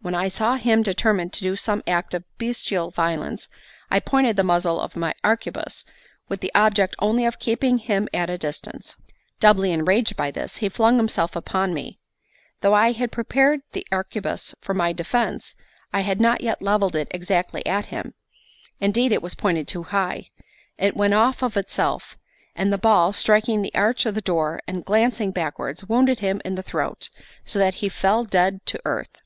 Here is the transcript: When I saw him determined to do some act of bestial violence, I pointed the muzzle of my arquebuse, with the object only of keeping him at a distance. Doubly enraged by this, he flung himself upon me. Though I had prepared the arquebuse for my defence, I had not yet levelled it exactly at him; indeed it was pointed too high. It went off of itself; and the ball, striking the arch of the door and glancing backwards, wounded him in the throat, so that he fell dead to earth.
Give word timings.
When 0.00 0.14
I 0.14 0.28
saw 0.28 0.56
him 0.56 0.82
determined 0.82 1.32
to 1.32 1.42
do 1.42 1.56
some 1.56 1.82
act 1.86 2.12
of 2.12 2.24
bestial 2.36 2.90
violence, 2.90 3.48
I 3.90 4.00
pointed 4.00 4.36
the 4.36 4.44
muzzle 4.44 4.78
of 4.78 4.96
my 4.96 5.14
arquebuse, 5.24 5.86
with 6.28 6.42
the 6.42 6.52
object 6.54 6.94
only 6.98 7.24
of 7.24 7.38
keeping 7.38 7.78
him 7.78 8.06
at 8.12 8.28
a 8.28 8.36
distance. 8.36 8.98
Doubly 9.40 9.72
enraged 9.72 10.14
by 10.14 10.30
this, 10.30 10.58
he 10.58 10.68
flung 10.68 10.98
himself 10.98 11.34
upon 11.34 11.72
me. 11.72 12.00
Though 12.60 12.74
I 12.74 12.92
had 12.92 13.12
prepared 13.12 13.60
the 13.72 13.86
arquebuse 13.90 14.54
for 14.60 14.74
my 14.74 14.92
defence, 14.92 15.54
I 15.90 16.00
had 16.00 16.20
not 16.20 16.42
yet 16.42 16.60
levelled 16.60 16.96
it 16.96 17.08
exactly 17.10 17.64
at 17.64 17.86
him; 17.86 18.12
indeed 18.80 19.10
it 19.10 19.22
was 19.22 19.34
pointed 19.34 19.66
too 19.66 19.84
high. 19.84 20.28
It 20.76 20.94
went 20.98 21.14
off 21.14 21.42
of 21.42 21.56
itself; 21.56 22.18
and 22.54 22.70
the 22.70 22.76
ball, 22.76 23.14
striking 23.14 23.62
the 23.62 23.74
arch 23.74 24.04
of 24.04 24.14
the 24.14 24.20
door 24.20 24.60
and 24.68 24.84
glancing 24.84 25.30
backwards, 25.30 25.88
wounded 25.88 26.18
him 26.18 26.42
in 26.44 26.56
the 26.56 26.62
throat, 26.62 27.08
so 27.46 27.58
that 27.58 27.76
he 27.76 27.88
fell 27.88 28.24
dead 28.24 28.66
to 28.66 28.78
earth. 28.84 29.22